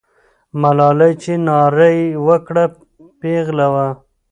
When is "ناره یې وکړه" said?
1.45-2.65